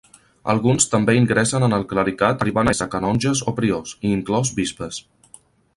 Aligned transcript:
Alguns 0.53 0.87
també 0.93 1.13
ingressen 1.17 1.67
en 1.67 1.77
el 1.77 1.85
clericat 1.91 2.41
arribant 2.45 2.73
a 2.73 2.75
ésser 2.77 2.89
canonges 2.97 3.47
o 3.53 3.55
priors, 3.61 3.95
i 4.09 4.17
inclòs 4.19 4.55
bisbes. 4.63 5.03